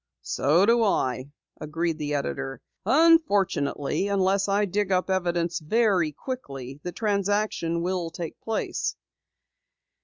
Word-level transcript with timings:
"So 0.23 0.65
do 0.65 0.81
I," 0.83 1.29
agreed 1.59 1.99
the 1.99 2.15
editor. 2.15 2.59
"Unfortunately, 2.87 4.07
unless 4.07 4.47
I 4.49 4.65
dig 4.65 4.91
up 4.91 5.11
evidence 5.11 5.59
very 5.59 6.11
quickly, 6.11 6.79
the 6.81 6.91
transaction 6.91 7.83
will 7.83 8.09
take 8.09 8.41
place." 8.41 8.95